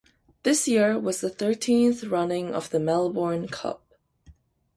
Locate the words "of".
2.55-2.71